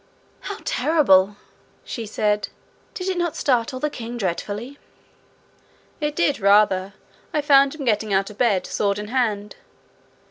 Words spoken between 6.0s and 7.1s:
did rather.